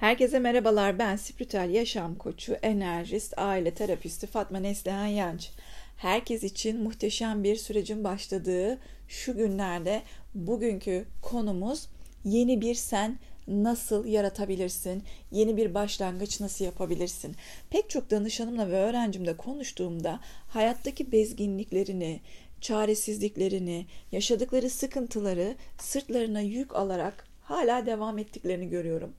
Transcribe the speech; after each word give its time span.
Herkese 0.00 0.38
merhabalar. 0.38 0.98
Ben 0.98 1.16
spiritüel 1.16 1.70
yaşam 1.70 2.14
koçu, 2.14 2.52
enerjist, 2.52 3.34
aile 3.36 3.74
terapisti 3.74 4.26
Fatma 4.26 4.58
Neslihan 4.58 5.06
Yanç. 5.06 5.50
Herkes 5.96 6.42
için 6.42 6.82
muhteşem 6.82 7.44
bir 7.44 7.56
sürecin 7.56 8.04
başladığı 8.04 8.78
şu 9.08 9.36
günlerde 9.36 10.02
bugünkü 10.34 11.04
konumuz 11.22 11.88
yeni 12.24 12.60
bir 12.60 12.74
sen 12.74 13.18
nasıl 13.48 14.06
yaratabilirsin? 14.06 15.02
Yeni 15.30 15.56
bir 15.56 15.74
başlangıç 15.74 16.40
nasıl 16.40 16.64
yapabilirsin? 16.64 17.36
Pek 17.70 17.90
çok 17.90 18.10
danışanımla 18.10 18.70
ve 18.70 18.76
öğrencimle 18.76 19.36
konuştuğumda 19.36 20.20
hayattaki 20.48 21.12
bezginliklerini, 21.12 22.20
çaresizliklerini, 22.60 23.86
yaşadıkları 24.12 24.70
sıkıntıları 24.70 25.54
sırtlarına 25.78 26.40
yük 26.40 26.76
alarak 26.76 27.26
hala 27.42 27.86
devam 27.86 28.18
ettiklerini 28.18 28.68
görüyorum. 28.68 29.14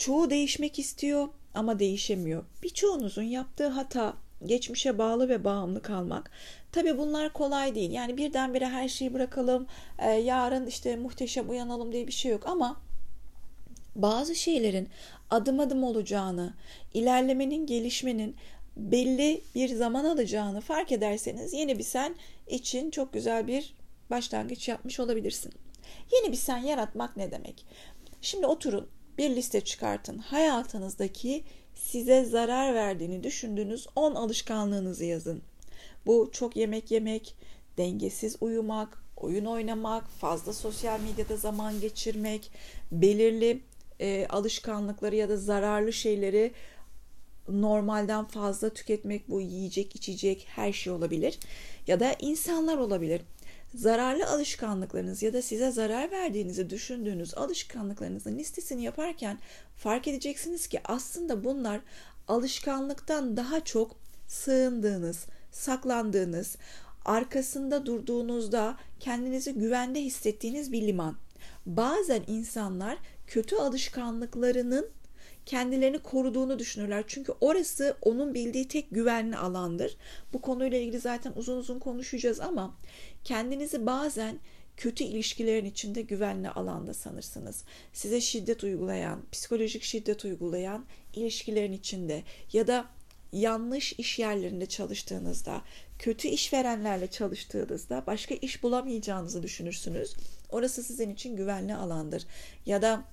Çoğu 0.00 0.30
değişmek 0.30 0.78
istiyor 0.78 1.28
ama 1.54 1.78
değişemiyor. 1.78 2.44
Birçoğunuzun 2.62 3.22
yaptığı 3.22 3.68
hata 3.68 4.14
geçmişe 4.46 4.98
bağlı 4.98 5.28
ve 5.28 5.44
bağımlı 5.44 5.82
kalmak. 5.82 6.30
Tabii 6.72 6.98
bunlar 6.98 7.32
kolay 7.32 7.74
değil. 7.74 7.90
Yani 7.90 8.16
birdenbire 8.16 8.68
her 8.68 8.88
şeyi 8.88 9.14
bırakalım, 9.14 9.66
e, 9.98 10.10
yarın 10.10 10.66
işte 10.66 10.96
muhteşem 10.96 11.50
uyanalım 11.50 11.92
diye 11.92 12.06
bir 12.06 12.12
şey 12.12 12.32
yok 12.32 12.46
ama 12.46 12.80
bazı 13.96 14.34
şeylerin 14.34 14.88
adım 15.30 15.60
adım 15.60 15.84
olacağını, 15.84 16.54
ilerlemenin, 16.94 17.66
gelişmenin 17.66 18.36
belli 18.76 19.40
bir 19.54 19.68
zaman 19.68 20.04
alacağını 20.04 20.60
fark 20.60 20.92
ederseniz 20.92 21.52
yeni 21.52 21.78
bir 21.78 21.84
sen 21.84 22.14
için 22.46 22.90
çok 22.90 23.12
güzel 23.12 23.46
bir 23.46 23.74
başlangıç 24.10 24.68
yapmış 24.68 25.00
olabilirsin. 25.00 25.52
Yeni 26.12 26.32
bir 26.32 26.36
sen 26.36 26.58
yaratmak 26.58 27.16
ne 27.16 27.30
demek? 27.30 27.66
Şimdi 28.22 28.46
oturun 28.46 28.88
bir 29.18 29.36
liste 29.36 29.60
çıkartın. 29.60 30.18
Hayatınızdaki 30.18 31.44
size 31.74 32.24
zarar 32.24 32.74
verdiğini 32.74 33.22
düşündüğünüz 33.22 33.86
10 33.96 34.14
alışkanlığınızı 34.14 35.04
yazın. 35.04 35.42
Bu 36.06 36.30
çok 36.32 36.56
yemek 36.56 36.90
yemek, 36.90 37.34
dengesiz 37.78 38.36
uyumak, 38.40 39.02
oyun 39.16 39.44
oynamak, 39.44 40.08
fazla 40.08 40.52
sosyal 40.52 41.00
medyada 41.00 41.36
zaman 41.36 41.80
geçirmek, 41.80 42.50
belirli 42.92 43.60
e, 44.00 44.26
alışkanlıkları 44.26 45.16
ya 45.16 45.28
da 45.28 45.36
zararlı 45.36 45.92
şeyleri 45.92 46.52
normalden 47.48 48.24
fazla 48.24 48.70
tüketmek 48.70 49.28
bu 49.28 49.40
yiyecek, 49.40 49.96
içecek 49.96 50.46
her 50.48 50.72
şey 50.72 50.92
olabilir 50.92 51.38
ya 51.86 52.00
da 52.00 52.16
insanlar 52.20 52.76
olabilir 52.76 53.20
zararlı 53.74 54.26
alışkanlıklarınız 54.26 55.22
ya 55.22 55.32
da 55.32 55.42
size 55.42 55.70
zarar 55.70 56.10
verdiğinizi 56.10 56.70
düşündüğünüz 56.70 57.34
alışkanlıklarınızın 57.34 58.38
listesini 58.38 58.82
yaparken 58.82 59.38
fark 59.76 60.08
edeceksiniz 60.08 60.66
ki 60.66 60.80
aslında 60.84 61.44
bunlar 61.44 61.80
alışkanlıktan 62.28 63.36
daha 63.36 63.64
çok 63.64 63.96
sığındığınız, 64.26 65.26
saklandığınız, 65.50 66.56
arkasında 67.04 67.86
durduğunuzda 67.86 68.76
kendinizi 69.00 69.54
güvende 69.54 70.00
hissettiğiniz 70.00 70.72
bir 70.72 70.82
liman. 70.82 71.16
Bazen 71.66 72.22
insanlar 72.26 72.98
kötü 73.26 73.56
alışkanlıklarının 73.56 74.90
kendilerini 75.46 75.98
koruduğunu 75.98 76.58
düşünürler. 76.58 77.04
Çünkü 77.06 77.32
orası 77.40 77.96
onun 78.02 78.34
bildiği 78.34 78.68
tek 78.68 78.90
güvenli 78.90 79.36
alandır. 79.36 79.96
Bu 80.32 80.40
konuyla 80.40 80.78
ilgili 80.78 80.98
zaten 80.98 81.32
uzun 81.36 81.56
uzun 81.56 81.78
konuşacağız 81.78 82.40
ama 82.40 82.74
kendinizi 83.24 83.86
bazen 83.86 84.38
kötü 84.76 85.04
ilişkilerin 85.04 85.64
içinde 85.64 86.02
güvenli 86.02 86.50
alanda 86.50 86.94
sanırsınız. 86.94 87.64
Size 87.92 88.20
şiddet 88.20 88.64
uygulayan, 88.64 89.22
psikolojik 89.32 89.82
şiddet 89.82 90.24
uygulayan 90.24 90.84
ilişkilerin 91.14 91.72
içinde 91.72 92.22
ya 92.52 92.66
da 92.66 92.86
yanlış 93.32 93.92
iş 93.92 94.18
yerlerinde 94.18 94.66
çalıştığınızda, 94.66 95.62
kötü 95.98 96.28
işverenlerle 96.28 97.06
çalıştığınızda 97.06 98.04
başka 98.06 98.34
iş 98.34 98.62
bulamayacağınızı 98.62 99.42
düşünürsünüz. 99.42 100.14
Orası 100.50 100.82
sizin 100.82 101.10
için 101.14 101.36
güvenli 101.36 101.74
alandır. 101.74 102.26
Ya 102.66 102.82
da 102.82 103.04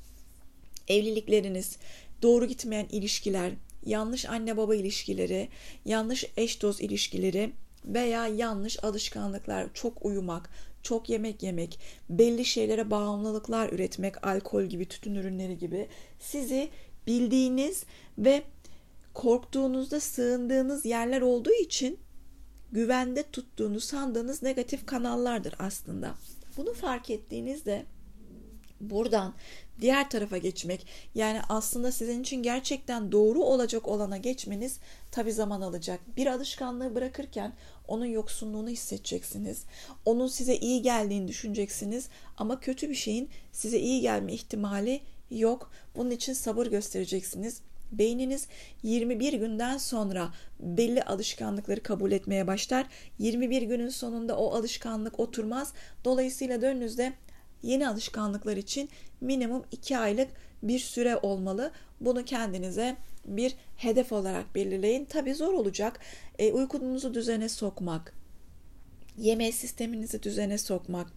evlilikleriniz, 0.88 1.78
doğru 2.22 2.46
gitmeyen 2.46 2.88
ilişkiler, 2.92 3.52
yanlış 3.86 4.26
anne 4.26 4.58
baba 4.58 4.76
ilişkileri, 4.76 5.50
yanlış 5.86 6.26
eş 6.38 6.62
dost 6.62 6.82
ilişkileri 6.82 7.52
veya 7.86 8.28
yanlış 8.28 8.84
alışkanlıklar, 8.84 9.68
çok 9.74 10.06
uyumak, 10.06 10.50
çok 10.84 11.10
yemek 11.10 11.44
yemek, 11.44 11.80
belli 12.10 12.46
şeylere 12.46 12.92
bağımlılıklar 12.92 13.70
üretmek, 13.70 14.28
alkol 14.28 14.64
gibi, 14.64 14.86
tütün 14.86 15.16
ürünleri 15.16 15.58
gibi 15.58 15.88
sizi 16.20 16.70
bildiğiniz 17.08 17.84
ve 18.18 18.44
korktuğunuzda 19.14 20.00
sığındığınız 20.00 20.86
yerler 20.86 21.22
olduğu 21.22 21.54
için 21.54 22.00
güvende 22.72 23.24
tuttuğunu 23.24 23.80
sandığınız 23.80 24.44
negatif 24.44 24.86
kanallardır 24.86 25.56
aslında. 25.60 26.16
Bunu 26.58 26.74
fark 26.74 27.10
ettiğinizde 27.10 27.86
buradan 28.82 29.34
diğer 29.82 30.10
tarafa 30.10 30.38
geçmek 30.38 30.88
yani 31.16 31.42
aslında 31.50 31.92
sizin 31.92 32.22
için 32.22 32.44
gerçekten 32.44 33.12
doğru 33.12 33.44
olacak 33.44 33.88
olana 33.88 34.18
geçmeniz 34.18 34.80
tabi 35.12 35.34
zaman 35.34 35.62
alacak. 35.62 36.00
Bir 36.18 36.28
alışkanlığı 36.28 36.96
bırakırken 36.96 37.54
onun 37.88 38.06
yoksunluğunu 38.06 38.70
hissedeceksiniz. 38.70 39.64
Onun 40.06 40.28
size 40.28 40.56
iyi 40.56 40.82
geldiğini 40.82 41.28
düşüneceksiniz 41.28 42.10
ama 42.38 42.60
kötü 42.60 42.90
bir 42.90 42.96
şeyin 42.96 43.30
size 43.52 43.80
iyi 43.80 44.02
gelme 44.02 44.34
ihtimali 44.34 45.02
yok. 45.32 45.72
Bunun 45.96 46.12
için 46.12 46.34
sabır 46.34 46.68
göstereceksiniz. 46.68 47.62
Beyniniz 47.92 48.48
21 48.84 49.34
günden 49.34 49.78
sonra 49.78 50.34
belli 50.60 51.04
alışkanlıkları 51.04 51.84
kabul 51.84 52.12
etmeye 52.12 52.48
başlar. 52.48 52.88
21 53.20 53.62
günün 53.62 53.90
sonunda 53.90 54.38
o 54.38 54.54
alışkanlık 54.56 55.20
oturmaz. 55.20 55.74
Dolayısıyla 56.06 56.62
dönünüzde 56.62 57.14
yeni 57.64 57.88
alışkanlıklar 57.88 58.58
için 58.58 58.90
minimum 59.22 59.64
2 59.72 59.98
aylık 59.98 60.28
bir 60.64 60.80
süre 60.80 61.18
olmalı. 61.18 61.72
Bunu 62.02 62.26
kendinize 62.26 62.96
bir 63.26 63.56
hedef 63.78 64.12
olarak 64.12 64.56
belirleyin. 64.56 65.06
Tabi 65.06 65.34
zor 65.34 65.54
olacak. 65.54 66.00
E, 66.40 66.52
uykunuzu 66.52 67.14
düzene 67.14 67.50
sokmak, 67.50 68.14
yeme 69.18 69.52
sisteminizi 69.52 70.24
düzene 70.24 70.58
sokmak, 70.58 71.08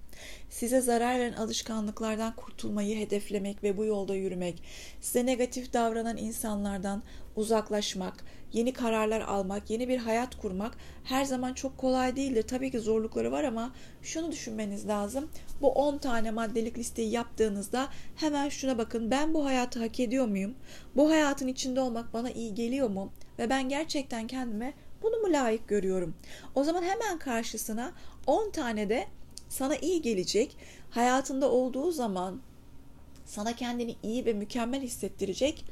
size 0.51 0.81
zarar 0.81 1.19
veren 1.19 1.33
alışkanlıklardan 1.33 2.37
kurtulmayı 2.37 2.99
hedeflemek 2.99 3.63
ve 3.63 3.77
bu 3.77 3.85
yolda 3.85 4.15
yürümek, 4.15 4.63
size 5.01 5.27
negatif 5.27 5.73
davranan 5.73 6.17
insanlardan 6.17 7.03
uzaklaşmak, 7.37 8.25
yeni 8.53 8.73
kararlar 8.73 9.21
almak, 9.21 9.71
yeni 9.71 9.89
bir 9.89 9.99
hayat 9.99 10.37
kurmak 10.37 10.77
her 11.05 11.25
zaman 11.25 11.55
çok 11.55 11.79
kolay 11.79 12.17
değildir. 12.17 12.43
Tabii 12.43 12.71
ki 12.71 12.79
zorlukları 12.81 13.33
var 13.33 13.45
ama 13.45 13.73
şunu 14.03 14.33
düşünmeniz 14.33 14.89
lazım. 14.89 15.29
Bu 15.61 15.73
10 15.73 15.99
tane 15.99 16.31
maddelik 16.31 16.79
listeyi 16.79 17.11
yaptığınızda 17.11 17.89
hemen 18.17 18.49
şuna 18.49 18.79
bakın. 18.79 19.11
Ben 19.11 19.35
bu 19.35 19.45
hayatı 19.45 19.81
hak 19.81 20.01
ediyor 20.01 20.27
muyum? 20.27 20.55
Bu 20.97 21.11
hayatın 21.11 21.49
içinde 21.49 21.81
olmak 21.81 22.13
bana 22.13 22.31
iyi 22.31 22.55
geliyor 22.55 22.91
mu? 22.91 23.13
Ve 23.39 23.51
ben 23.51 23.69
gerçekten 23.69 24.27
kendime 24.27 24.75
bunu 25.03 25.17
mu 25.17 25.33
layık 25.33 25.69
görüyorum? 25.69 26.15
O 26.55 26.65
zaman 26.65 26.83
hemen 26.83 27.19
karşısına 27.19 27.93
10 28.27 28.51
tane 28.51 28.89
de 28.89 29.07
sana 29.49 29.77
iyi 29.77 30.03
gelecek, 30.03 30.57
hayatında 30.91 31.51
olduğu 31.51 31.93
zaman 31.93 32.41
sana 33.27 33.57
kendini 33.57 33.97
iyi 34.03 34.25
ve 34.25 34.33
mükemmel 34.33 34.83
hissettirecek 34.83 35.65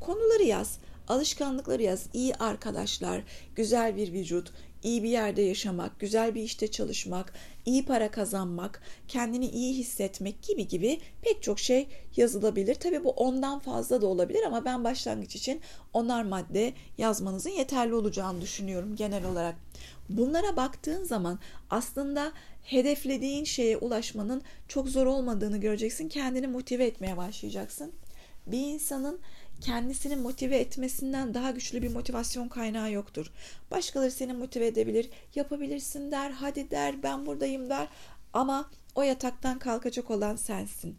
konuları 0.00 0.42
yaz. 0.42 0.78
Alışkanlıkları 1.08 1.82
yaz. 1.82 2.06
İyi 2.12 2.34
arkadaşlar, 2.34 3.22
güzel 3.56 3.96
bir 3.96 4.12
vücut, 4.12 4.52
iyi 4.86 5.02
bir 5.02 5.08
yerde 5.08 5.42
yaşamak, 5.42 6.00
güzel 6.00 6.34
bir 6.34 6.42
işte 6.42 6.70
çalışmak, 6.70 7.32
iyi 7.64 7.84
para 7.84 8.10
kazanmak, 8.10 8.82
kendini 9.08 9.46
iyi 9.46 9.74
hissetmek 9.74 10.42
gibi 10.42 10.68
gibi 10.68 11.00
pek 11.22 11.42
çok 11.42 11.60
şey 11.60 11.88
yazılabilir. 12.16 12.74
Tabii 12.74 13.04
bu 13.04 13.10
ondan 13.10 13.58
fazla 13.58 14.02
da 14.02 14.06
olabilir 14.06 14.42
ama 14.46 14.64
ben 14.64 14.84
başlangıç 14.84 15.36
için 15.36 15.60
onar 15.92 16.22
madde 16.22 16.72
yazmanızın 16.98 17.50
yeterli 17.50 17.94
olacağını 17.94 18.40
düşünüyorum 18.40 18.96
genel 18.96 19.24
olarak. 19.24 19.56
Bunlara 20.08 20.56
baktığın 20.56 21.04
zaman 21.04 21.38
aslında 21.70 22.32
hedeflediğin 22.62 23.44
şeye 23.44 23.76
ulaşmanın 23.76 24.42
çok 24.68 24.88
zor 24.88 25.06
olmadığını 25.06 25.58
göreceksin. 25.58 26.08
Kendini 26.08 26.46
motive 26.46 26.84
etmeye 26.84 27.16
başlayacaksın. 27.16 27.92
Bir 28.46 28.60
insanın 28.60 29.20
kendisini 29.60 30.16
motive 30.16 30.56
etmesinden 30.56 31.34
daha 31.34 31.50
güçlü 31.50 31.82
bir 31.82 31.92
motivasyon 31.92 32.48
kaynağı 32.48 32.92
yoktur. 32.92 33.32
Başkaları 33.70 34.10
seni 34.10 34.32
motive 34.32 34.66
edebilir, 34.66 35.10
yapabilirsin 35.34 36.10
der, 36.10 36.30
hadi 36.30 36.70
der, 36.70 37.02
ben 37.02 37.26
buradayım 37.26 37.70
der 37.70 37.88
ama 38.32 38.70
o 38.94 39.02
yataktan 39.02 39.58
kalkacak 39.58 40.10
olan 40.10 40.36
sensin. 40.36 40.98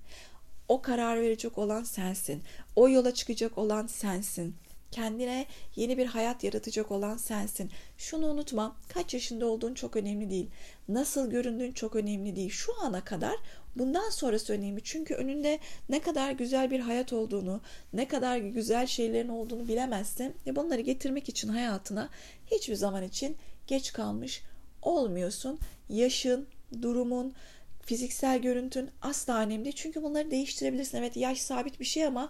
O 0.68 0.82
karar 0.82 1.22
verecek 1.22 1.58
olan 1.58 1.84
sensin. 1.84 2.44
O 2.76 2.90
yola 2.90 3.14
çıkacak 3.14 3.58
olan 3.58 3.88
sensin. 3.88 4.56
Kendine 4.92 5.46
yeni 5.76 5.98
bir 5.98 6.06
hayat 6.06 6.44
yaratacak 6.44 6.92
olan 6.92 7.18
sensin. 7.18 7.72
Şunu 7.98 8.28
unutma. 8.28 8.76
Kaç 8.90 9.14
yaşında 9.14 9.46
olduğun 9.46 9.74
çok 9.74 9.96
önemli 9.96 10.30
değil. 10.30 10.50
Nasıl 10.88 11.30
göründüğün 11.30 11.72
çok 11.72 11.96
önemli 11.96 12.36
değil. 12.36 12.50
Şu 12.50 12.82
ana 12.82 13.04
kadar 13.04 13.36
bundan 13.76 14.10
sonrası 14.10 14.54
önemli. 14.54 14.82
Çünkü 14.84 15.14
önünde 15.14 15.60
ne 15.90 16.00
kadar 16.00 16.32
güzel 16.32 16.72
bir 16.72 16.80
hayat 16.80 17.14
olduğunu, 17.14 17.62
ne 17.94 18.08
kadar 18.08 18.38
güzel 18.38 18.88
şeylerin 18.88 19.30
olduğunu 19.30 19.68
bilemezsin. 19.68 20.36
Ve 20.48 20.56
bunları 20.56 20.82
getirmek 20.82 21.30
için 21.30 21.48
hayatına 21.48 22.10
hiçbir 22.52 22.76
zaman 22.76 23.04
için 23.04 23.38
geç 23.68 23.94
kalmış 23.94 24.42
olmuyorsun. 24.82 25.60
Yaşın, 25.90 26.48
durumun, 26.82 27.34
fiziksel 27.82 28.42
görüntün 28.42 28.90
asla 29.02 29.40
önemli 29.40 29.64
değil. 29.64 29.76
Çünkü 29.76 30.04
bunları 30.04 30.32
değiştirebilirsin. 30.32 30.98
Evet 30.98 31.18
yaş 31.18 31.42
sabit 31.42 31.80
bir 31.80 31.86
şey 31.86 32.06
ama 32.06 32.30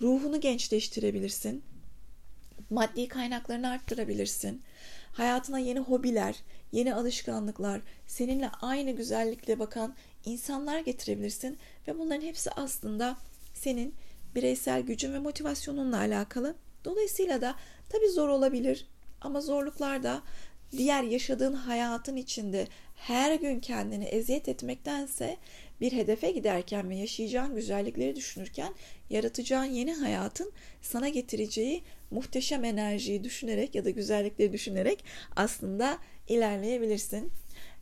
ruhunu 0.00 0.40
gençleştirebilirsin. 0.40 1.62
Maddi 2.70 3.08
kaynaklarını 3.08 3.70
arttırabilirsin. 3.70 4.62
Hayatına 5.12 5.58
yeni 5.58 5.78
hobiler, 5.78 6.36
yeni 6.72 6.94
alışkanlıklar, 6.94 7.80
seninle 8.06 8.48
aynı 8.48 8.90
güzellikle 8.90 9.58
bakan 9.58 9.94
insanlar 10.24 10.78
getirebilirsin 10.78 11.58
ve 11.88 11.98
bunların 11.98 12.26
hepsi 12.26 12.50
aslında 12.50 13.16
senin 13.54 13.94
bireysel 14.34 14.80
gücün 14.82 15.12
ve 15.12 15.18
motivasyonunla 15.18 15.98
alakalı. 15.98 16.54
Dolayısıyla 16.84 17.40
da 17.40 17.54
tabii 17.88 18.08
zor 18.08 18.28
olabilir 18.28 18.86
ama 19.20 19.40
zorluklar 19.40 20.02
da 20.02 20.22
diğer 20.72 21.02
yaşadığın 21.02 21.52
hayatın 21.52 22.16
içinde 22.16 22.68
her 22.96 23.34
gün 23.34 23.60
kendini 23.60 24.04
eziyet 24.04 24.48
etmektense 24.48 25.36
bir 25.82 25.92
hedefe 25.92 26.30
giderken 26.30 26.90
ve 26.90 26.96
yaşayacağın 26.96 27.54
güzellikleri 27.54 28.16
düşünürken 28.16 28.74
yaratacağın 29.10 29.64
yeni 29.64 29.94
hayatın 29.94 30.52
sana 30.82 31.08
getireceği 31.08 31.82
muhteşem 32.10 32.64
enerjiyi 32.64 33.24
düşünerek 33.24 33.74
ya 33.74 33.84
da 33.84 33.90
güzellikleri 33.90 34.52
düşünerek 34.52 35.04
aslında 35.36 35.98
ilerleyebilirsin. 36.28 37.32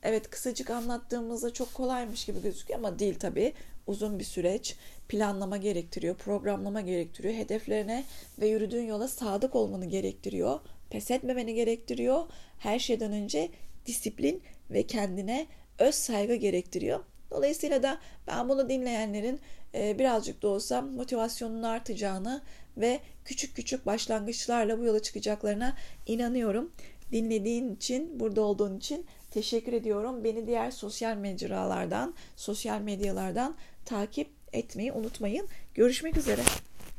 Evet 0.03 0.31
kısacık 0.31 0.71
anlattığımızda 0.71 1.53
çok 1.53 1.75
kolaymış 1.75 2.25
gibi 2.25 2.43
gözüküyor 2.43 2.79
ama 2.79 2.99
değil 2.99 3.19
tabii. 3.19 3.53
Uzun 3.87 4.19
bir 4.19 4.25
süreç 4.25 4.77
planlama 5.09 5.57
gerektiriyor, 5.57 6.15
programlama 6.15 6.81
gerektiriyor. 6.81 7.35
Hedeflerine 7.35 8.05
ve 8.41 8.49
yürüdüğün 8.49 8.87
yola 8.87 9.09
sadık 9.09 9.55
olmanı 9.55 9.87
gerektiriyor. 9.87 10.61
Pes 10.91 11.11
etmemeni 11.11 11.55
gerektiriyor. 11.55 12.23
Her 12.59 12.79
şeyden 12.79 13.13
önce 13.13 13.49
disiplin 13.87 14.43
ve 14.71 14.83
kendine 14.83 15.47
öz 15.79 15.95
saygı 15.95 16.35
gerektiriyor. 16.35 17.01
Dolayısıyla 17.31 17.83
da 17.83 17.99
ben 18.27 18.49
bunu 18.49 18.69
dinleyenlerin 18.69 19.41
e, 19.75 19.99
birazcık 19.99 20.43
da 20.43 20.49
olsa 20.49 20.83
motivasyonun 20.83 21.63
artacağını 21.63 22.43
ve 22.77 23.01
küçük 23.25 23.57
küçük 23.57 23.87
başlangıçlarla 23.87 24.79
bu 24.79 24.85
yola 24.85 25.03
çıkacaklarına 25.03 25.77
inanıyorum. 26.07 26.73
Dinlediğin 27.13 27.75
için, 27.75 28.21
burada 28.21 28.43
olduğun 28.43 28.77
için 28.79 29.07
teşekkür 29.31 29.73
ediyorum. 29.73 30.25
Beni 30.25 30.47
diğer 30.47 30.71
sosyal 30.71 31.17
mecralardan, 31.17 32.15
sosyal 32.37 32.81
medyalardan 32.81 33.57
takip 33.85 34.29
etmeyi 34.53 34.93
unutmayın. 34.93 35.49
Görüşmek 35.75 36.17
üzere. 36.17 36.43